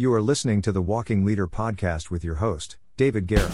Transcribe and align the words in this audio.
You 0.00 0.14
are 0.14 0.22
listening 0.22 0.62
to 0.62 0.72
the 0.72 0.80
Walking 0.80 1.26
Leader 1.26 1.46
podcast 1.46 2.10
with 2.10 2.24
your 2.24 2.36
host, 2.36 2.78
David 2.96 3.26
Guerra. 3.26 3.52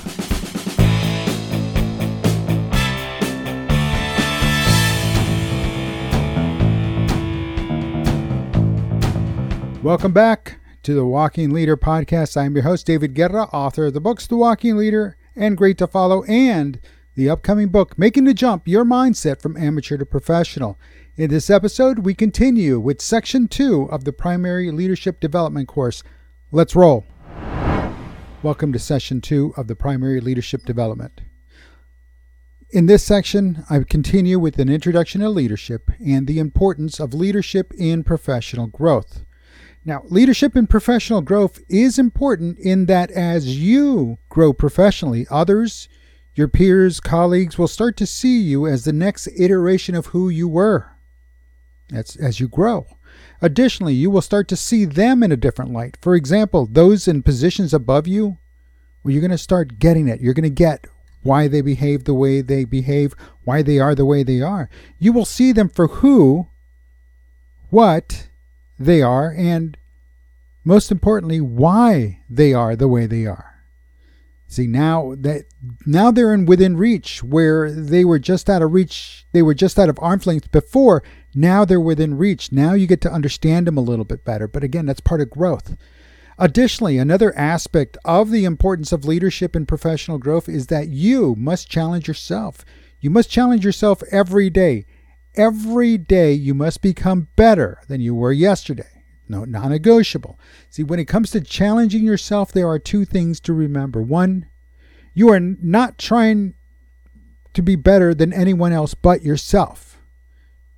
Welcome 9.83 10.13
back 10.13 10.61
to 10.85 10.95
the 10.95 11.05
Walking 11.05 11.51
Leader 11.51 11.77
podcast. 11.77 12.37
I'm 12.41 12.55
your 12.55 12.63
host, 12.63 12.87
David 12.87 13.15
Guerra, 13.15 13.47
author 13.47 13.87
of 13.87 13.95
the 13.95 14.01
books 14.01 14.29
The 14.29 14.37
Walking 14.37 14.77
Leader 14.77 15.17
and 15.35 15.57
Great 15.57 15.79
to 15.79 15.89
Follow, 15.89 16.23
and 16.27 16.79
the 17.17 17.29
upcoming 17.29 17.71
book, 17.71 17.99
Making 17.99 18.23
the 18.23 18.35
Jump 18.35 18.69
Your 18.69 18.85
Mindset 18.85 19.43
from 19.43 19.57
Amateur 19.57 19.97
to 19.97 20.07
Professional. 20.07 20.79
In 21.17 21.29
this 21.29 21.51
episode, 21.51 22.01
we 22.01 22.15
continue 22.15 22.79
with 22.79 23.03
section 23.03 23.49
two 23.49 23.89
of 23.91 24.05
the 24.05 24.13
primary 24.13 24.71
leadership 24.71 25.19
development 25.19 25.67
course. 25.67 26.05
Let's 26.53 26.77
roll. 26.77 27.05
Welcome 28.41 28.73
to 28.73 28.79
session 28.79 29.21
two 29.21 29.53
of 29.57 29.67
the 29.67 29.75
primary 29.75 30.21
leadership 30.21 30.65
development. 30.65 31.23
In 32.71 32.87
this 32.87 33.03
section, 33.03 33.65
I 33.69 33.81
continue 33.81 34.39
with 34.39 34.61
an 34.61 34.69
introduction 34.69 35.23
to 35.23 35.29
leadership 35.29 35.91
and 35.99 36.29
the 36.29 36.39
importance 36.39 37.01
of 37.01 37.13
leadership 37.13 37.75
in 37.75 38.05
professional 38.05 38.69
growth. 38.69 39.25
Now, 39.85 40.05
leadership 40.05 40.55
in 40.55 40.69
professional 40.69 41.21
growth 41.21 41.59
is 41.69 41.99
important 41.99 42.61
in 42.61 42.87
that 42.87 43.11
as 43.11 43.59
you 43.59 44.19
grow 44.29 44.53
professionally, 44.53 45.27
others, 45.29 45.89
your 46.37 46.47
peers, 46.47 47.01
colleagues 47.01 47.59
will 47.59 47.67
start 47.67 47.97
to 47.97 48.07
see 48.07 48.39
you 48.39 48.69
as 48.69 48.85
the 48.85 48.93
next 48.93 49.27
iteration 49.37 49.97
of 49.97 50.07
who 50.07 50.29
you 50.29 50.47
were. 50.47 50.93
That's 51.89 52.15
as 52.15 52.39
you 52.39 52.47
grow. 52.47 52.87
Additionally, 53.43 53.95
you 53.95 54.11
will 54.11 54.23
start 54.23 54.49
to 54.49 54.57
see 54.57 54.85
them 54.85 55.23
in 55.23 55.33
a 55.33 55.37
different 55.37 55.73
light. 55.73 55.97
For 56.01 56.15
example, 56.15 56.67
those 56.67 57.07
in 57.07 57.23
positions 57.23 57.75
above 57.75 58.07
you, 58.07 58.39
well, 59.03 59.13
you're 59.13 59.21
going 59.21 59.31
to 59.31 59.39
start 59.39 59.79
getting 59.79 60.09
it. 60.09 60.21
You're 60.21 60.35
going 60.35 60.43
to 60.45 60.51
get 60.51 60.87
why 61.23 61.49
they 61.49 61.61
behave 61.61 62.05
the 62.05 62.15
way 62.15 62.41
they 62.41 62.65
behave, 62.65 63.15
why 63.45 63.63
they 63.63 63.79
are 63.79 63.95
the 63.95 64.07
way 64.07 64.23
they 64.23 64.41
are. 64.41 64.71
You 64.99 65.13
will 65.13 65.25
see 65.25 65.53
them 65.53 65.69
for 65.69 65.89
who, 65.89 66.49
what, 67.71 68.29
they 68.79 69.03
are, 69.03 69.35
and 69.37 69.77
most 70.65 70.91
importantly, 70.91 71.41
why 71.41 72.21
they 72.29 72.55
are 72.55 72.77
the 72.77 72.89
way 72.89 73.07
they 73.07 73.27
are. 73.27 73.57
See 74.49 74.67
now 74.67 75.15
that 75.19 75.47
now 75.85 76.11
they're 76.13 76.33
in 76.33 76.47
within 76.47 76.77
reach 76.77 77.23
where 77.23 77.71
they 77.71 78.05
were 78.05 78.21
just 78.21 78.49
out 78.49 78.63
of 78.63 78.73
reach, 78.73 79.27
they 79.33 79.43
were 79.43 79.55
just 79.55 79.79
out 79.79 79.89
of 79.89 79.99
arm's 80.01 80.27
length 80.27 80.53
before. 80.53 81.03
Now 81.39 81.67
they're 81.67 81.79
within 81.79 82.17
reach. 82.17 82.51
Now 82.51 82.73
you 82.73 82.87
get 82.87 83.03
to 83.03 83.13
understand 83.13 83.67
them 83.67 83.77
a 83.77 83.83
little 83.83 84.07
bit 84.07 84.25
better. 84.25 84.49
But 84.49 84.65
again, 84.65 84.87
that's 84.87 85.01
part 85.01 85.21
of 85.21 85.29
growth. 85.29 85.77
Additionally, 86.39 86.97
another 86.97 87.37
aspect 87.37 87.99
of 88.07 88.31
the 88.31 88.47
importance 88.47 88.91
of 88.91 89.05
leadership 89.05 89.55
and 89.55 89.69
professional 89.69 90.17
growth 90.17 90.49
is 90.49 90.69
that 90.69 90.89
you 90.89 91.35
must 91.37 91.71
challenge 91.71 92.09
yourself. 92.09 92.65
You 93.01 93.11
must 93.11 93.31
challenge 93.31 93.67
yourself 93.67 94.03
every 94.11 94.49
day. 94.49 94.87
Every 95.35 95.99
day 95.99 96.33
you 96.33 96.55
must 96.55 96.81
become 96.81 97.29
better 97.37 97.83
than 97.87 98.01
you 98.01 98.15
were 98.15 98.33
yesterday. 98.33 99.05
No, 99.29 99.45
non 99.45 99.71
negotiable. 99.71 100.41
See, 100.71 100.83
when 100.83 100.99
it 100.99 101.05
comes 101.05 101.31
to 101.33 101.43
challenging 101.43 102.03
yourself, 102.03 102.51
there 102.51 102.69
are 102.69 102.79
two 102.79 103.05
things 103.05 103.41
to 103.41 103.53
remember. 103.53 104.01
One, 104.01 104.47
you 105.13 105.29
are 105.31 105.41
not 105.41 105.99
trying 105.99 106.55
to 107.53 107.63
be 107.63 107.77
better 107.77 108.15
than 108.15 108.33
anyone 108.33 108.73
else 108.73 108.95
but 108.95 109.23
yourself. 109.23 109.86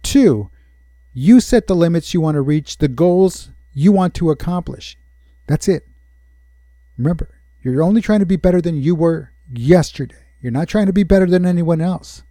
Two, 0.02 0.50
you 1.12 1.40
set 1.40 1.66
the 1.66 1.76
limits 1.76 2.14
you 2.14 2.20
want 2.20 2.36
to 2.36 2.42
reach, 2.42 2.78
the 2.78 2.88
goals 2.88 3.50
you 3.72 3.92
want 3.92 4.14
to 4.14 4.30
accomplish. 4.30 4.96
That's 5.46 5.68
it. 5.68 5.86
Remember, 6.96 7.40
you're 7.62 7.82
only 7.82 8.00
trying 8.00 8.20
to 8.20 8.26
be 8.26 8.36
better 8.36 8.60
than 8.60 8.80
you 8.80 8.94
were 8.94 9.32
yesterday. 9.52 10.16
You're 10.40 10.52
not 10.52 10.68
trying 10.68 10.86
to 10.86 10.92
be 10.92 11.02
better 11.02 11.26
than 11.26 11.46
anyone 11.46 11.80
else. 11.80 12.22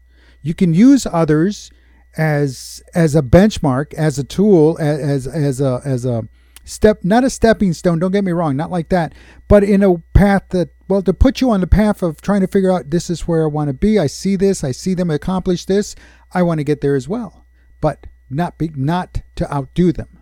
You 0.42 0.54
can 0.54 0.74
use 0.74 1.06
others 1.06 1.72
as 2.18 2.82
as 2.96 3.16
a 3.16 3.22
benchmark, 3.22 3.94
as 3.94 4.18
a 4.18 4.24
tool, 4.24 4.78
as 4.80 5.28
as 5.28 5.62
a 5.62 5.82
as 5.84 6.06
a 6.06 6.28
step, 6.64 7.04
not 7.04 7.24
a 7.24 7.30
stepping 7.30 7.74
stone. 7.74 8.00
Don't 8.00 8.12
get 8.12 8.24
me 8.24 8.32
wrong, 8.32 8.56
not 8.56 8.72
like 8.72 8.90
that, 8.90 9.14
but 9.48 9.64
in 9.64 9.84
a 9.84 9.98
path 10.14 10.44
that 10.50 10.70
well 10.88 11.02
to 11.02 11.14
put 11.14 11.42
you 11.42 11.50
on 11.52 11.62
the 11.62 11.68
path 11.68 12.02
of 12.02 12.22
trying 12.22 12.42
to 12.42 12.48
figure 12.48 12.72
out 12.72 12.90
this 12.90 13.10
is 13.10 13.28
where 13.28 13.44
I 13.44 13.48
want 13.48 13.68
to 13.70 13.74
be. 13.74 14.00
I 14.00 14.08
see 14.08 14.36
this, 14.36 14.64
I 14.64 14.72
see 14.72 14.94
them 14.94 15.10
accomplish 15.10 15.66
this. 15.66 15.96
I 16.34 16.44
want 16.44 16.60
to 16.60 16.64
get 16.64 16.82
there 16.82 16.96
as 16.96 17.08
well, 17.08 17.46
but 17.82 18.08
not 18.30 18.58
be 18.58 18.70
not 18.76 19.22
to 19.36 19.54
outdo 19.54 19.92
them. 19.92 20.20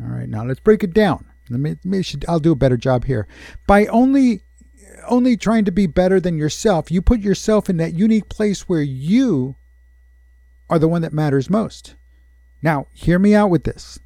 All 0.00 0.08
right, 0.08 0.28
now 0.28 0.44
let's 0.44 0.60
break 0.60 0.82
it 0.82 0.92
down. 0.92 1.26
Let 1.50 1.60
me, 1.60 1.76
maybe 1.84 2.02
should, 2.02 2.24
I'll 2.26 2.40
do 2.40 2.52
a 2.52 2.56
better 2.56 2.76
job 2.76 3.04
here. 3.04 3.26
By 3.66 3.86
only 3.86 4.42
only 5.08 5.36
trying 5.36 5.64
to 5.66 5.72
be 5.72 5.86
better 5.86 6.18
than 6.18 6.38
yourself, 6.38 6.90
you 6.90 7.02
put 7.02 7.20
yourself 7.20 7.68
in 7.68 7.76
that 7.76 7.94
unique 7.94 8.28
place 8.28 8.68
where 8.68 8.82
you 8.82 9.56
are 10.70 10.78
the 10.78 10.88
one 10.88 11.02
that 11.02 11.12
matters 11.12 11.50
most. 11.50 11.94
Now, 12.62 12.86
hear 12.92 13.18
me 13.18 13.34
out 13.34 13.50
with 13.50 13.64
this. 13.64 13.98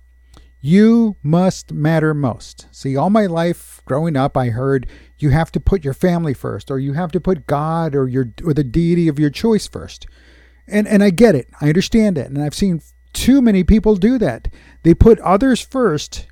You 0.60 1.16
must 1.22 1.72
matter 1.72 2.12
most. 2.14 2.66
See, 2.72 2.96
all 2.96 3.10
my 3.10 3.26
life 3.26 3.80
growing 3.84 4.16
up, 4.16 4.36
I 4.36 4.48
heard 4.48 4.88
you 5.18 5.30
have 5.30 5.52
to 5.52 5.60
put 5.60 5.84
your 5.84 5.94
family 5.94 6.34
first, 6.34 6.70
or 6.70 6.80
you 6.80 6.94
have 6.94 7.12
to 7.12 7.20
put 7.20 7.46
God 7.46 7.94
or 7.94 8.08
your 8.08 8.32
or 8.44 8.52
the 8.52 8.64
deity 8.64 9.06
of 9.06 9.20
your 9.20 9.30
choice 9.30 9.68
first. 9.68 10.06
And 10.68 10.86
and 10.86 11.02
I 11.02 11.10
get 11.10 11.34
it. 11.34 11.48
I 11.60 11.68
understand 11.68 12.18
it. 12.18 12.26
And 12.26 12.42
I've 12.42 12.54
seen 12.54 12.82
too 13.12 13.40
many 13.40 13.64
people 13.64 13.96
do 13.96 14.18
that. 14.18 14.48
They 14.82 14.94
put 14.94 15.18
others 15.20 15.60
first, 15.60 16.26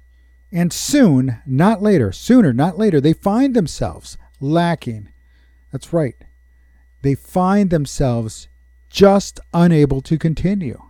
and 0.52 0.72
soon, 0.72 1.42
not 1.46 1.82
later, 1.82 2.12
sooner, 2.12 2.52
not 2.52 2.78
later, 2.78 3.00
they 3.00 3.12
find 3.12 3.54
themselves 3.54 4.18
lacking. 4.40 5.08
That's 5.72 5.92
right. 5.92 6.14
They 7.02 7.14
find 7.14 7.70
themselves 7.70 8.48
just 8.88 9.40
unable 9.52 10.00
to 10.02 10.18
continue. 10.18 10.82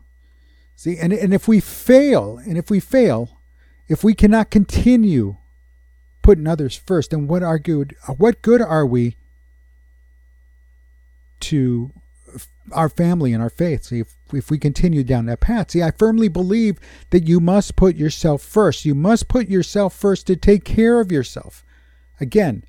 See, 0.77 0.99
and, 0.99 1.13
and 1.13 1.33
if 1.33 1.49
we 1.49 1.61
fail, 1.61 2.39
and 2.39 2.59
if 2.59 2.71
we 2.71 2.81
fail, 2.81 3.41
if 3.89 4.05
we 4.05 4.15
cannot 4.15 4.51
continue 4.51 5.37
putting 6.23 6.47
others 6.47 6.77
first, 6.77 7.11
then 7.11 7.27
what 7.27 7.43
are 7.43 7.59
good 7.59 7.95
what 8.19 8.43
good 8.43 8.61
are 8.61 8.85
we 8.85 9.17
to 11.41 11.93
our 12.73 12.89
family 12.89 13.33
and 13.33 13.43
our 13.43 13.51
faith? 13.51 13.85
See, 13.85 14.01
if, 14.01 14.15
if 14.33 14.51
we 14.51 14.59
continue 14.59 15.05
down 15.05 15.27
that 15.27 15.41
path. 15.41 15.71
See, 15.71 15.83
I 15.83 15.91
firmly 15.91 16.29
believe 16.29 16.79
that 17.11 17.27
you 17.27 17.41
must 17.41 17.77
put 17.77 17.97
yourself 17.97 18.43
first. 18.43 18.85
You 18.85 18.95
must 18.95 19.29
put 19.29 19.49
yourself 19.49 19.95
first 19.95 20.27
to 20.27 20.37
take 20.37 20.65
care 20.65 21.01
of 21.01 21.13
yourself. 21.13 21.65
Again, 22.21 22.65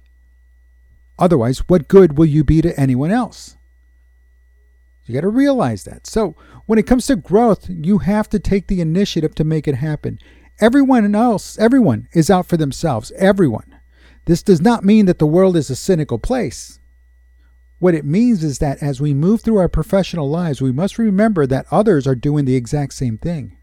otherwise, 1.18 1.60
what 1.68 1.88
good 1.88 2.18
will 2.18 2.26
you 2.26 2.44
be 2.44 2.62
to 2.62 2.80
anyone 2.80 3.12
else? 3.12 3.58
You 5.06 5.14
got 5.14 5.22
to 5.22 5.30
realize 5.30 5.86
that. 5.86 6.06
So, 6.06 6.36
when 6.66 6.78
it 6.78 6.86
comes 6.86 7.08
to 7.08 7.16
growth, 7.16 7.70
you 7.70 8.00
have 8.00 8.28
to 8.30 8.40
take 8.40 8.68
the 8.68 8.82
initiative 8.82 9.34
to 9.36 9.46
make 9.46 9.68
it 9.68 9.76
happen. 9.76 10.20
Everyone 10.60 11.16
else, 11.16 11.58
everyone 11.58 12.10
is 12.14 12.30
out 12.30 12.46
for 12.46 12.58
themselves. 12.58 13.12
Everyone. 13.16 13.80
This 14.26 14.44
does 14.44 14.60
not 14.60 14.84
mean 14.84 15.06
that 15.06 15.20
the 15.20 15.26
world 15.26 15.56
is 15.56 15.70
a 15.70 15.76
cynical 15.76 16.20
place. 16.20 16.77
What 17.80 17.94
it 17.94 18.06
means 18.06 18.44
is 18.44 18.60
that 18.60 18.82
as 18.82 19.00
we 19.00 19.14
move 19.14 19.42
through 19.42 19.58
our 19.58 19.70
professional 19.70 20.30
lives, 20.30 20.62
we 20.62 20.72
must 20.72 20.98
remember 20.98 21.46
that 21.46 21.68
others 21.70 22.08
are 22.08 22.16
doing 22.16 22.46
the 22.46 22.56
exact 22.56 22.94
same 22.94 23.18
thing. 23.18 23.58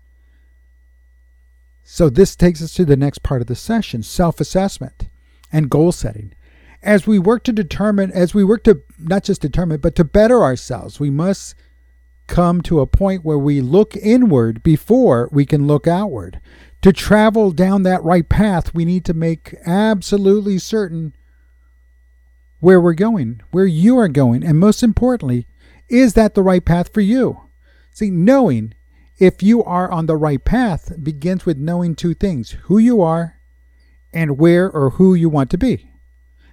So, 1.82 2.08
this 2.08 2.34
takes 2.34 2.62
us 2.62 2.72
to 2.74 2.84
the 2.84 2.96
next 2.96 3.22
part 3.22 3.40
of 3.40 3.46
the 3.46 3.54
session 3.54 4.02
self 4.02 4.40
assessment 4.40 5.08
and 5.52 5.68
goal 5.68 5.92
setting 5.92 6.34
as 6.84 7.06
we 7.06 7.18
work 7.18 7.42
to 7.44 7.52
determine, 7.52 8.12
as 8.12 8.34
we 8.34 8.44
work 8.44 8.62
to 8.64 8.82
not 8.98 9.24
just 9.24 9.40
determine, 9.40 9.80
but 9.80 9.94
to 9.96 10.04
better 10.04 10.42
ourselves, 10.42 11.00
we 11.00 11.10
must 11.10 11.54
come 12.26 12.60
to 12.62 12.80
a 12.80 12.86
point 12.86 13.24
where 13.24 13.38
we 13.38 13.60
look 13.60 13.96
inward 13.96 14.62
before 14.62 15.28
we 15.32 15.44
can 15.46 15.66
look 15.66 15.86
outward. 15.86 16.40
To 16.82 16.92
travel 16.92 17.50
down 17.50 17.82
that 17.82 18.04
right 18.04 18.28
path, 18.28 18.74
we 18.74 18.84
need 18.84 19.04
to 19.06 19.14
make 19.14 19.54
absolutely 19.66 20.58
certain 20.58 21.14
where 22.64 22.80
we're 22.80 22.94
going, 22.94 23.42
where 23.50 23.66
you 23.66 23.98
are 23.98 24.08
going, 24.08 24.42
and 24.42 24.58
most 24.58 24.82
importantly, 24.82 25.46
is 25.90 26.14
that 26.14 26.32
the 26.32 26.42
right 26.42 26.64
path 26.64 26.90
for 26.94 27.02
you? 27.02 27.42
See, 27.92 28.10
knowing 28.10 28.72
if 29.18 29.42
you 29.42 29.62
are 29.62 29.90
on 29.90 30.06
the 30.06 30.16
right 30.16 30.42
path 30.42 30.90
begins 31.02 31.44
with 31.44 31.58
knowing 31.58 31.94
two 31.94 32.14
things 32.14 32.52
who 32.62 32.78
you 32.78 33.02
are 33.02 33.38
and 34.14 34.38
where 34.38 34.70
or 34.70 34.90
who 34.90 35.12
you 35.14 35.28
want 35.28 35.50
to 35.50 35.58
be. 35.58 35.90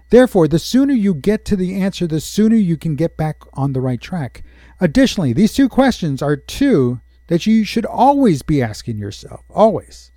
Therefore, 0.09 0.49
the 0.49 0.59
sooner 0.59 0.93
you 0.93 1.13
get 1.13 1.45
to 1.45 1.55
the 1.55 1.79
answer, 1.81 2.05
the 2.07 2.19
sooner 2.19 2.57
you 2.57 2.75
can 2.75 2.97
get 2.97 3.15
back 3.15 3.37
on 3.53 3.71
the 3.71 3.79
right 3.79 4.01
track. 4.01 4.43
Additionally, 4.81 5.31
these 5.31 5.53
two 5.53 5.69
questions 5.69 6.21
are 6.21 6.35
two 6.35 6.99
that 7.27 7.45
you 7.45 7.63
should 7.63 7.85
always 7.85 8.41
be 8.41 8.61
asking 8.61 8.97
yourself. 8.97 9.45
Always. 9.49 10.11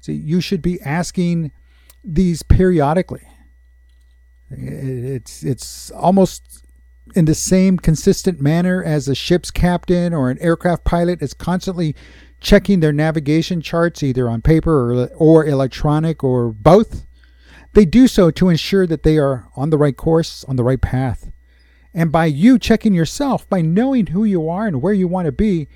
See, 0.00 0.14
you 0.14 0.40
should 0.40 0.62
be 0.62 0.80
asking 0.80 1.52
these 2.02 2.42
periodically. 2.42 3.28
It's 4.50 5.42
it's 5.42 5.90
almost 5.90 6.64
in 7.14 7.24
the 7.24 7.34
same 7.34 7.78
consistent 7.78 8.40
manner 8.40 8.82
as 8.82 9.08
a 9.08 9.14
ship's 9.14 9.50
captain 9.50 10.12
or 10.12 10.30
an 10.30 10.38
aircraft 10.40 10.84
pilot 10.84 11.22
is 11.22 11.34
constantly 11.34 11.94
checking 12.40 12.80
their 12.80 12.92
navigation 12.92 13.60
charts 13.60 14.02
either 14.02 14.28
on 14.28 14.42
paper 14.42 14.92
or, 14.92 15.08
or 15.16 15.46
electronic 15.46 16.22
or 16.22 16.52
both 16.52 17.06
they 17.76 17.84
do 17.84 18.08
so 18.08 18.30
to 18.30 18.48
ensure 18.48 18.86
that 18.86 19.02
they 19.02 19.18
are 19.18 19.50
on 19.54 19.68
the 19.68 19.76
right 19.76 19.94
course, 19.94 20.44
on 20.44 20.56
the 20.56 20.64
right 20.64 20.80
path. 20.80 21.30
And 21.92 22.10
by 22.10 22.24
you 22.24 22.58
checking 22.58 22.94
yourself, 22.94 23.46
by 23.50 23.60
knowing 23.60 24.06
who 24.06 24.24
you 24.24 24.48
are 24.48 24.66
and 24.66 24.80
where 24.80 24.94
you 24.94 25.06
want 25.06 25.26
to 25.26 25.32
be, 25.32 25.68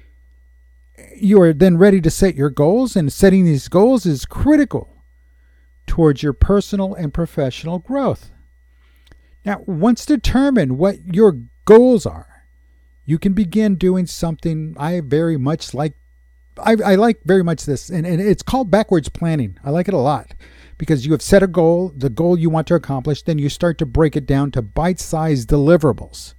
you 1.14 1.42
are 1.42 1.52
then 1.52 1.76
ready 1.76 2.00
to 2.00 2.10
set 2.10 2.36
your 2.36 2.48
goals. 2.48 2.96
And 2.96 3.12
setting 3.12 3.44
these 3.44 3.68
goals 3.68 4.06
is 4.06 4.24
critical 4.24 5.04
towards 5.86 6.22
your 6.22 6.32
personal 6.32 6.94
and 6.94 7.12
professional 7.12 7.78
growth. 7.78 8.30
Now, 9.44 9.62
once 9.66 10.04
determined 10.04 10.78
what 10.78 11.14
your 11.14 11.38
goals 11.64 12.06
are, 12.06 12.46
you 13.04 13.18
can 13.18 13.32
begin 13.32 13.76
doing 13.76 14.06
something 14.06 14.76
I 14.78 15.00
very 15.00 15.36
much 15.36 15.74
like. 15.74 15.94
I, 16.62 16.76
I 16.84 16.94
like 16.96 17.20
very 17.24 17.42
much 17.42 17.64
this, 17.64 17.88
and, 17.88 18.06
and 18.06 18.20
it's 18.20 18.42
called 18.42 18.70
backwards 18.70 19.08
planning. 19.08 19.58
I 19.64 19.70
like 19.70 19.88
it 19.88 19.94
a 19.94 19.98
lot 19.98 20.34
because 20.76 21.06
you 21.06 21.12
have 21.12 21.22
set 21.22 21.42
a 21.42 21.46
goal, 21.46 21.92
the 21.96 22.10
goal 22.10 22.38
you 22.38 22.50
want 22.50 22.66
to 22.66 22.74
accomplish, 22.74 23.22
then 23.22 23.38
you 23.38 23.48
start 23.48 23.78
to 23.78 23.86
break 23.86 24.16
it 24.16 24.26
down 24.26 24.50
to 24.50 24.62
bite 24.62 24.98
sized 24.98 25.48
deliverables, 25.48 26.34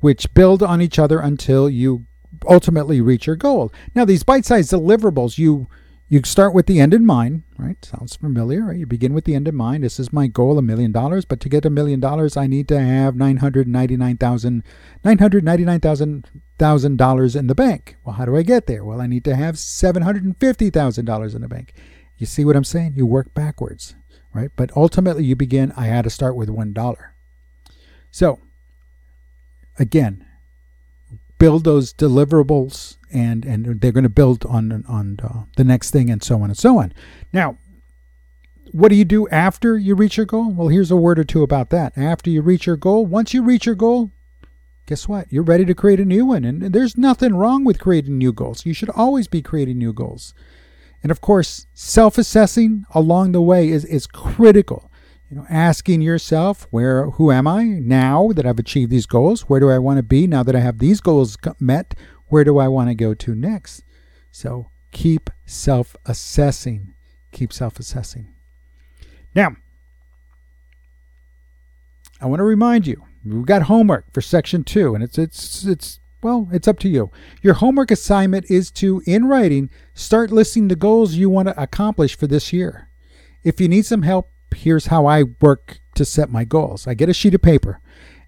which 0.00 0.32
build 0.34 0.62
on 0.62 0.80
each 0.80 0.98
other 0.98 1.18
until 1.18 1.68
you 1.68 2.06
ultimately 2.48 3.00
reach 3.00 3.26
your 3.26 3.36
goal. 3.36 3.72
Now, 3.94 4.04
these 4.04 4.22
bite 4.22 4.44
sized 4.44 4.72
deliverables, 4.72 5.38
you 5.38 5.68
you 6.08 6.22
start 6.24 6.54
with 6.54 6.66
the 6.66 6.80
end 6.80 6.94
in 6.94 7.04
mind, 7.04 7.42
right? 7.58 7.84
Sounds 7.84 8.16
familiar, 8.16 8.64
right? 8.64 8.78
You 8.78 8.86
begin 8.86 9.12
with 9.12 9.26
the 9.26 9.34
end 9.34 9.46
in 9.46 9.54
mind. 9.54 9.84
This 9.84 10.00
is 10.00 10.12
my 10.12 10.26
goal, 10.26 10.56
a 10.58 10.62
million 10.62 10.90
dollars. 10.90 11.26
But 11.26 11.38
to 11.40 11.50
get 11.50 11.66
a 11.66 11.70
million 11.70 12.00
dollars, 12.00 12.36
I 12.36 12.46
need 12.46 12.66
to 12.68 12.80
have 12.80 13.14
nine 13.14 13.38
hundred 13.38 13.68
ninety 13.68 13.96
nine 13.96 14.16
thousand 14.16 14.62
nine 15.04 15.18
hundred 15.18 15.44
ninety 15.44 15.66
nine 15.66 15.80
thousand 15.80 16.26
thousand 16.58 16.96
dollars 16.96 17.36
in 17.36 17.46
the 17.46 17.54
bank. 17.54 17.96
Well, 18.04 18.14
how 18.14 18.24
do 18.24 18.36
I 18.36 18.42
get 18.42 18.66
there? 18.66 18.84
Well, 18.84 19.02
I 19.02 19.06
need 19.06 19.24
to 19.26 19.36
have 19.36 19.58
seven 19.58 20.02
hundred 20.02 20.24
and 20.24 20.38
fifty 20.38 20.70
thousand 20.70 21.04
dollars 21.04 21.34
in 21.34 21.42
the 21.42 21.48
bank. 21.48 21.74
You 22.16 22.26
see 22.26 22.44
what 22.44 22.56
I'm 22.56 22.64
saying? 22.64 22.94
You 22.96 23.04
work 23.04 23.34
backwards, 23.34 23.94
right? 24.32 24.50
But 24.56 24.74
ultimately, 24.74 25.24
you 25.24 25.36
begin. 25.36 25.72
I 25.76 25.86
had 25.86 26.04
to 26.04 26.10
start 26.10 26.36
with 26.36 26.48
one 26.48 26.72
dollar. 26.72 27.14
So, 28.10 28.40
again, 29.78 30.24
build 31.38 31.64
those 31.64 31.92
deliverables 31.92 32.96
and 33.12 33.44
and 33.44 33.80
they're 33.80 33.92
going 33.92 34.02
to 34.02 34.08
build 34.10 34.44
on 34.46 34.84
on 34.88 35.18
uh, 35.22 35.44
the 35.56 35.64
next 35.64 35.90
thing 35.90 36.10
and 36.10 36.22
so 36.22 36.42
on 36.42 36.50
and 36.50 36.58
so 36.58 36.78
on. 36.78 36.92
Now, 37.32 37.56
what 38.72 38.88
do 38.88 38.96
you 38.96 39.04
do 39.04 39.28
after 39.28 39.78
you 39.78 39.94
reach 39.94 40.16
your 40.16 40.26
goal? 40.26 40.52
Well, 40.52 40.68
here's 40.68 40.90
a 40.90 40.96
word 40.96 41.18
or 41.18 41.24
two 41.24 41.42
about 41.42 41.70
that. 41.70 41.96
After 41.96 42.30
you 42.30 42.42
reach 42.42 42.66
your 42.66 42.76
goal, 42.76 43.06
once 43.06 43.32
you 43.32 43.42
reach 43.42 43.66
your 43.66 43.74
goal, 43.74 44.10
guess 44.86 45.08
what? 45.08 45.26
You're 45.30 45.42
ready 45.42 45.64
to 45.64 45.74
create 45.74 46.00
a 46.00 46.04
new 46.04 46.26
one. 46.26 46.44
And 46.44 46.60
there's 46.72 46.98
nothing 46.98 47.34
wrong 47.34 47.64
with 47.64 47.80
creating 47.80 48.18
new 48.18 48.32
goals. 48.32 48.66
You 48.66 48.74
should 48.74 48.90
always 48.90 49.28
be 49.28 49.42
creating 49.42 49.78
new 49.78 49.92
goals. 49.92 50.34
And 51.02 51.12
of 51.12 51.20
course, 51.20 51.66
self-assessing 51.74 52.84
along 52.90 53.32
the 53.32 53.40
way 53.40 53.68
is, 53.68 53.84
is 53.84 54.06
critical. 54.06 54.87
You 55.30 55.36
know, 55.36 55.46
asking 55.50 56.00
yourself, 56.00 56.66
where 56.70 57.10
who 57.10 57.30
am 57.30 57.46
I 57.46 57.64
now 57.64 58.30
that 58.34 58.46
I've 58.46 58.58
achieved 58.58 58.90
these 58.90 59.04
goals? 59.04 59.42
Where 59.42 59.60
do 59.60 59.70
I 59.70 59.78
want 59.78 59.98
to 59.98 60.02
be 60.02 60.26
now 60.26 60.42
that 60.42 60.56
I 60.56 60.60
have 60.60 60.78
these 60.78 61.02
goals 61.02 61.36
met? 61.60 61.94
Where 62.28 62.44
do 62.44 62.58
I 62.58 62.68
want 62.68 62.88
to 62.88 62.94
go 62.94 63.12
to 63.12 63.34
next? 63.34 63.84
So 64.30 64.70
keep 64.90 65.28
self 65.44 65.96
assessing. 66.06 66.94
Keep 67.30 67.52
self 67.52 67.78
assessing. 67.78 68.32
Now, 69.34 69.56
I 72.20 72.26
want 72.26 72.40
to 72.40 72.44
remind 72.44 72.86
you 72.86 73.04
we've 73.22 73.44
got 73.44 73.62
homework 73.62 74.10
for 74.12 74.22
section 74.22 74.64
two, 74.64 74.94
and 74.94 75.04
it's 75.04 75.18
it's 75.18 75.64
it's 75.64 76.00
well, 76.22 76.48
it's 76.52 76.66
up 76.66 76.78
to 76.80 76.88
you. 76.88 77.10
Your 77.42 77.54
homework 77.54 77.90
assignment 77.90 78.50
is 78.50 78.72
to, 78.72 79.02
in 79.06 79.26
writing, 79.26 79.70
start 79.94 80.32
listing 80.32 80.66
the 80.66 80.74
goals 80.74 81.14
you 81.14 81.30
want 81.30 81.46
to 81.46 81.62
accomplish 81.62 82.16
for 82.16 82.26
this 82.26 82.52
year. 82.52 82.90
If 83.44 83.60
you 83.60 83.68
need 83.68 83.86
some 83.86 84.02
help, 84.02 84.32
here's 84.54 84.86
how 84.86 85.06
I 85.06 85.24
work 85.40 85.80
to 85.94 86.04
set 86.04 86.30
my 86.30 86.44
goals. 86.44 86.86
I 86.86 86.94
get 86.94 87.08
a 87.08 87.14
sheet 87.14 87.34
of 87.34 87.42
paper 87.42 87.80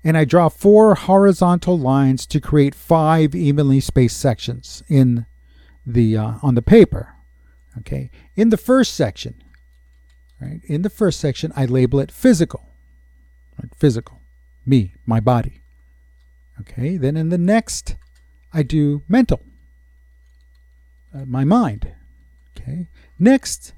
and 0.03 0.17
I 0.17 0.25
draw 0.25 0.49
four 0.49 0.95
horizontal 0.95 1.79
lines 1.79 2.27
to 2.27 2.41
create 2.41 2.75
five 2.75 3.35
evenly 3.35 3.81
spaced 3.81 4.19
sections 4.19 4.83
in 4.89 5.27
the 5.85 6.17
uh, 6.17 6.33
on 6.43 6.55
the 6.55 6.63
paper. 6.63 7.15
Okay, 7.79 8.11
in 8.35 8.51
the 8.51 8.57
first 8.57 8.95
section, 8.95 9.43
right? 10.41 10.61
In 10.65 10.83
the 10.83 10.91
first 10.91 11.21
section, 11.21 11.53
I 11.55 11.67
label 11.67 12.01
it 12.01 12.11
physical. 12.11 12.67
Right? 13.59 13.73
Physical, 13.77 14.21
me, 14.67 14.95
my 15.07 15.21
body. 15.21 15.63
Okay, 16.61 16.97
then 16.97 17.17
in 17.17 17.29
the 17.29 17.39
next, 17.39 17.97
I 18.53 18.63
do 18.63 19.03
mental, 19.09 19.41
uh, 21.15 21.25
my 21.27 21.45
mind. 21.45 21.95
Okay, 22.57 22.89
next, 23.19 23.73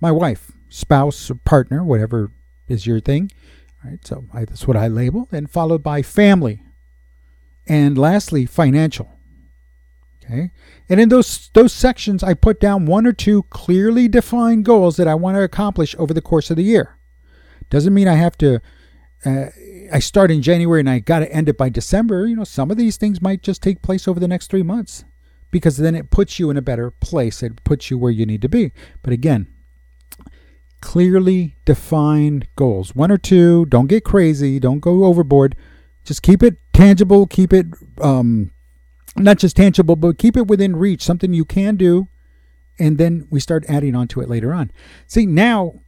my 0.00 0.12
wife, 0.12 0.52
spouse, 0.70 1.30
or 1.30 1.34
partner, 1.34 1.84
whatever 1.84 2.32
is 2.66 2.86
your 2.86 3.00
thing. 3.00 3.30
Right, 3.84 4.06
so 4.06 4.24
I, 4.32 4.46
that's 4.46 4.66
what 4.66 4.76
I 4.76 4.88
label, 4.88 5.28
and 5.30 5.50
followed 5.50 5.82
by 5.82 6.00
family, 6.02 6.62
and 7.66 7.98
lastly 7.98 8.46
financial. 8.46 9.10
Okay, 10.24 10.52
and 10.88 11.00
in 11.00 11.08
those 11.08 11.50
those 11.54 11.72
sections, 11.72 12.22
I 12.22 12.34
put 12.34 12.60
down 12.60 12.86
one 12.86 13.06
or 13.06 13.12
two 13.12 13.42
clearly 13.44 14.06
defined 14.06 14.64
goals 14.64 14.96
that 14.96 15.08
I 15.08 15.14
want 15.14 15.36
to 15.36 15.42
accomplish 15.42 15.94
over 15.98 16.14
the 16.14 16.22
course 16.22 16.50
of 16.50 16.56
the 16.56 16.62
year. 16.62 16.98
Doesn't 17.68 17.94
mean 17.94 18.08
I 18.08 18.14
have 18.14 18.36
to. 18.38 18.60
Uh, 19.24 19.46
I 19.92 19.98
start 19.98 20.30
in 20.30 20.40
January 20.40 20.80
and 20.80 20.88
I 20.88 20.98
got 20.98 21.18
to 21.18 21.32
end 21.32 21.48
it 21.48 21.58
by 21.58 21.68
December. 21.68 22.26
You 22.26 22.36
know, 22.36 22.44
some 22.44 22.70
of 22.70 22.76
these 22.76 22.96
things 22.96 23.20
might 23.20 23.42
just 23.42 23.62
take 23.62 23.82
place 23.82 24.08
over 24.08 24.20
the 24.20 24.28
next 24.28 24.50
three 24.50 24.62
months, 24.62 25.04
because 25.50 25.78
then 25.78 25.94
it 25.94 26.10
puts 26.10 26.38
you 26.38 26.50
in 26.50 26.56
a 26.56 26.62
better 26.62 26.90
place. 26.90 27.42
It 27.42 27.64
puts 27.64 27.90
you 27.90 27.98
where 27.98 28.12
you 28.12 28.26
need 28.26 28.42
to 28.42 28.48
be. 28.48 28.72
But 29.02 29.12
again, 29.12 29.48
clearly 30.80 31.56
defined 31.64 32.48
goals. 32.56 32.94
One 32.94 33.10
or 33.10 33.18
two. 33.18 33.66
Don't 33.66 33.86
get 33.86 34.04
crazy. 34.04 34.58
Don't 34.58 34.80
go 34.80 35.04
overboard. 35.04 35.56
Just 36.04 36.22
keep 36.22 36.42
it 36.42 36.56
tangible. 36.72 37.26
Keep 37.26 37.52
it 37.52 37.66
um, 38.00 38.52
not 39.16 39.38
just 39.38 39.56
tangible, 39.56 39.96
but 39.96 40.18
keep 40.18 40.36
it 40.36 40.46
within 40.46 40.76
reach. 40.76 41.02
Something 41.02 41.32
you 41.32 41.44
can 41.44 41.76
do, 41.76 42.08
and 42.78 42.98
then 42.98 43.26
we 43.30 43.40
start 43.40 43.64
adding 43.68 43.94
on 43.94 44.08
to 44.08 44.20
it 44.20 44.28
later 44.28 44.52
on. 44.52 44.70
See 45.06 45.26
now, 45.26 45.82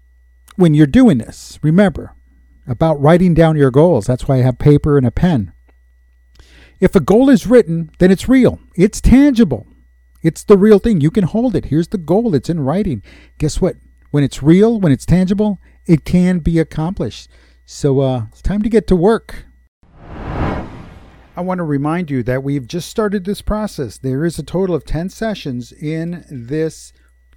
when 0.56 0.75
you're 0.75 0.87
doing 0.87 1.19
this, 1.19 1.59
remember 1.62 2.15
about 2.67 3.00
writing 3.00 3.35
down 3.35 3.56
your 3.56 3.71
goals. 3.71 4.06
That's 4.06 4.29
why 4.29 4.37
I 4.37 4.43
have 4.43 4.59
paper 4.59 4.97
and 4.97 5.06
a 5.06 5.11
pen. 5.11 5.53
If 6.81 6.95
a 6.95 7.00
goal 7.00 7.31
is 7.31 7.47
written, 7.47 7.91
then 7.99 8.11
it's 8.11 8.29
real. 8.29 8.59
It's 8.77 9.00
tangible. 9.00 9.67
It's 10.23 10.45
the 10.45 10.59
real 10.59 10.79
thing. 10.79 11.00
You 11.00 11.11
can 11.11 11.25
hold 11.25 11.56
it. 11.56 11.67
Here's 11.67 11.88
the 11.88 11.99
goal. 11.99 12.35
It's 12.35 12.50
in 12.50 12.61
writing. 12.61 13.03
Guess 13.38 13.61
what? 13.61 13.77
When 14.12 14.23
it's 14.23 14.43
real, 14.43 14.79
when 14.79 14.93
it's 14.93 15.06
tangible, 15.06 15.59
it 15.87 16.05
can 16.05 16.38
be 16.38 16.61
accomplished. 16.61 17.29
So 17.64 18.00
uh, 18.00 18.26
it's 18.31 18.42
time 18.42 18.62
to 18.62 18.69
get 18.69 18.87
to 18.88 18.97
work. 18.97 19.47
I 21.35 21.40
want 21.40 21.59
to 21.59 21.64
remind 21.64 22.11
you 22.11 22.23
that 22.25 22.45
we've 22.45 22.66
just 22.66 22.90
started 22.90 23.25
this 23.25 23.40
process. 23.40 23.97
There 23.97 24.26
is 24.26 24.38
a 24.38 24.42
total 24.42 24.76
of 24.76 24.85
10 24.85 25.09
sessions 25.09 25.73
in 25.73 26.25
this 26.31 26.92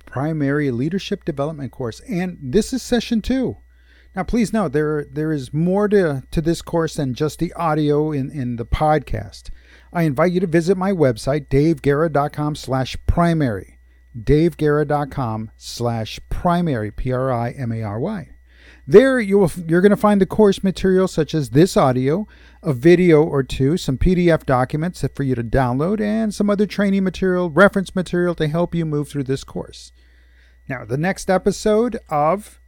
primary 0.06 0.70
leadership 0.70 1.24
development 1.24 1.72
course, 1.72 2.02
and 2.02 2.38
this 2.42 2.74
is 2.74 2.84
session 2.84 3.22
two. 3.22 3.58
Now, 4.14 4.24
please 4.24 4.52
note 4.52 4.74
there 4.74 5.06
there 5.10 5.32
is 5.32 5.54
more 5.54 5.88
to, 5.90 6.24
to 6.32 6.42
this 6.42 6.62
course 6.62 6.96
than 6.96 7.14
just 7.14 7.40
the 7.40 7.54
audio 7.54 8.12
in, 8.12 8.30
in 8.32 8.58
the 8.58 8.66
podcast. 8.66 9.50
I 9.94 10.04
invite 10.04 10.34
you 10.34 10.42
to 10.42 10.48
visit 10.48 10.78
my 10.78 10.92
website, 10.92 11.48
daveguerra.com 11.48 12.56
slash 12.56 12.98
primary 13.08 13.75
daveguerra.com 14.18 15.52
slash 15.58 16.20
primary, 16.30 16.92
P-R-I-M-A-R-Y. 16.92 18.30
There 18.88 19.20
you 19.20 19.40
will, 19.40 19.52
you're 19.68 19.82
going 19.82 19.90
to 19.90 19.98
find 19.98 20.22
the 20.22 20.28
course 20.28 20.64
material 20.64 21.08
such 21.08 21.34
as 21.34 21.50
this 21.50 21.76
audio, 21.76 22.28
a 22.62 22.72
video 22.72 23.24
or 23.24 23.42
two, 23.42 23.78
some 23.78 23.98
PDF 23.98 24.46
documents 24.46 25.04
for 25.16 25.24
you 25.24 25.34
to 25.34 25.44
download, 25.44 26.00
and 26.00 26.34
some 26.34 26.52
other 26.52 26.68
training 26.68 27.04
material, 27.04 27.50
reference 27.50 27.96
material 27.96 28.36
to 28.36 28.48
help 28.48 28.76
you 28.76 28.86
move 28.86 29.10
through 29.10 29.24
this 29.24 29.44
course. 29.44 29.92
Now, 30.70 30.86
the 30.86 30.98
next 30.98 31.30
episode 31.30 31.98
of 32.10 32.60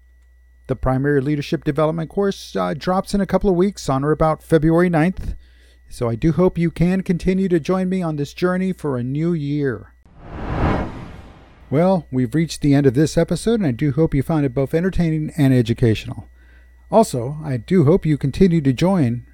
the 0.67 0.75
Primary 0.75 1.21
Leadership 1.21 1.63
Development 1.63 2.09
course 2.09 2.55
uh, 2.55 2.73
drops 2.73 3.13
in 3.13 3.21
a 3.21 3.25
couple 3.25 3.49
of 3.49 3.55
weeks 3.55 3.87
on 3.87 4.03
or 4.03 4.11
about 4.11 4.43
February 4.43 4.89
9th. 4.89 5.35
So 5.89 6.09
I 6.09 6.15
do 6.15 6.33
hope 6.33 6.57
you 6.57 6.69
can 6.69 7.01
continue 7.01 7.47
to 7.47 7.59
join 7.59 7.89
me 7.89 8.01
on 8.01 8.17
this 8.17 8.33
journey 8.33 8.73
for 8.73 8.97
a 8.97 9.03
new 9.03 9.33
year. 9.33 9.93
Well, 11.69 12.07
we've 12.11 12.33
reached 12.33 12.61
the 12.61 12.73
end 12.73 12.85
of 12.85 12.93
this 12.93 13.17
episode, 13.17 13.59
and 13.59 13.67
I 13.67 13.71
do 13.71 13.91
hope 13.91 14.13
you 14.13 14.23
found 14.23 14.45
it 14.45 14.53
both 14.53 14.73
entertaining 14.73 15.33
and 15.37 15.53
educational. 15.53 16.29
Also, 16.89 17.37
I 17.43 17.57
do 17.57 17.83
hope 17.83 18.05
you 18.05 18.17
continue 18.17 18.61
to 18.61 18.71
join 18.71 19.25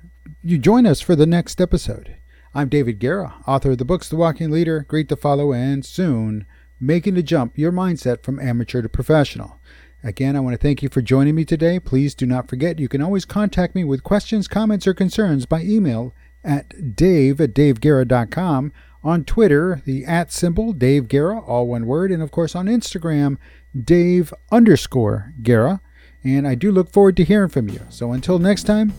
you 0.41 0.57
join 0.57 0.85
us 0.85 0.99
for 0.99 1.15
the 1.15 1.25
next 1.25 1.61
episode. 1.61 2.15
I'm 2.55 2.69
David 2.69 2.99
Guerra, 2.99 3.35
author 3.47 3.71
of 3.71 3.77
the 3.77 3.85
books 3.85 4.09
The 4.09 4.15
Walking 4.15 4.51
Leader, 4.51 4.85
Great 4.87 5.09
to 5.09 5.15
Follow, 5.15 5.53
and 5.53 5.85
soon 5.85 6.45
Making 6.79 7.13
the 7.13 7.23
Jump 7.23 7.57
Your 7.57 7.71
Mindset 7.71 8.23
from 8.23 8.39
Amateur 8.39 8.81
to 8.81 8.89
Professional. 8.89 9.59
Again, 10.03 10.35
I 10.35 10.39
want 10.39 10.53
to 10.53 10.61
thank 10.61 10.81
you 10.81 10.89
for 10.89 11.01
joining 11.01 11.35
me 11.35 11.45
today. 11.45 11.79
Please 11.79 12.13
do 12.15 12.25
not 12.25 12.49
forget 12.49 12.79
you 12.79 12.89
can 12.89 13.01
always 13.01 13.25
contact 13.25 13.75
me 13.75 13.83
with 13.83 14.03
questions, 14.03 14.47
comments, 14.47 14.87
or 14.87 14.93
concerns 14.93 15.45
by 15.45 15.61
email 15.61 16.13
at 16.43 16.95
dave 16.95 17.39
at 17.39 17.53
daveguerra.com 17.53 18.71
on 19.03 19.25
Twitter, 19.25 19.81
the 19.85 20.05
at 20.05 20.31
symbol, 20.31 20.73
Dave 20.73 21.07
Guerra, 21.07 21.39
all 21.39 21.67
one 21.67 21.85
word. 21.85 22.11
And 22.11 22.23
of 22.23 22.31
course 22.31 22.55
on 22.55 22.67
Instagram, 22.67 23.37
Dave 23.79 24.33
underscore 24.51 25.33
Guerra. 25.41 25.81
And 26.23 26.47
I 26.47 26.55
do 26.55 26.71
look 26.71 26.91
forward 26.91 27.17
to 27.17 27.23
hearing 27.23 27.49
from 27.49 27.69
you. 27.69 27.81
So 27.89 28.13
until 28.13 28.39
next 28.39 28.63
time, 28.63 28.93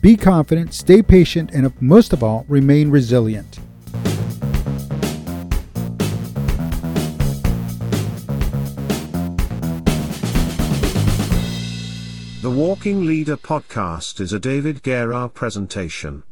be 0.00 0.16
confident, 0.16 0.72
stay 0.72 1.02
patient, 1.02 1.50
and 1.52 1.72
most 1.80 2.12
of 2.12 2.22
all, 2.22 2.44
remain 2.48 2.90
resilient. 2.90 3.58
The 12.42 12.50
Walking 12.50 13.04
Leader 13.04 13.36
podcast 13.36 14.20
is 14.20 14.32
a 14.32 14.38
David 14.38 14.82
Guerra 14.82 15.28
presentation. 15.28 16.22